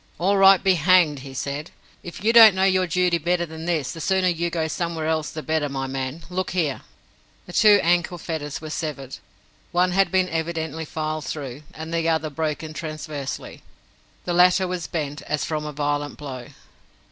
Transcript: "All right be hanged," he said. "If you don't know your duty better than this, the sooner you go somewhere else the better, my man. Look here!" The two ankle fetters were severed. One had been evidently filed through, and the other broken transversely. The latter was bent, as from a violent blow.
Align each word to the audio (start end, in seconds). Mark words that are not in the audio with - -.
"All 0.17 0.35
right 0.35 0.63
be 0.63 0.73
hanged," 0.73 1.19
he 1.19 1.35
said. 1.35 1.69
"If 2.01 2.23
you 2.23 2.33
don't 2.33 2.55
know 2.55 2.63
your 2.63 2.87
duty 2.87 3.19
better 3.19 3.45
than 3.45 3.65
this, 3.65 3.91
the 3.91 4.01
sooner 4.01 4.29
you 4.29 4.49
go 4.49 4.67
somewhere 4.67 5.05
else 5.05 5.29
the 5.29 5.43
better, 5.43 5.69
my 5.69 5.85
man. 5.85 6.23
Look 6.27 6.49
here!" 6.57 6.81
The 7.45 7.53
two 7.53 7.79
ankle 7.83 8.17
fetters 8.17 8.59
were 8.61 8.71
severed. 8.71 9.17
One 9.71 9.91
had 9.91 10.09
been 10.11 10.27
evidently 10.27 10.85
filed 10.85 11.25
through, 11.25 11.61
and 11.75 11.93
the 11.93 12.09
other 12.09 12.31
broken 12.31 12.73
transversely. 12.73 13.61
The 14.25 14.33
latter 14.33 14.67
was 14.67 14.87
bent, 14.87 15.21
as 15.27 15.45
from 15.45 15.67
a 15.67 15.71
violent 15.71 16.17
blow. 16.17 16.47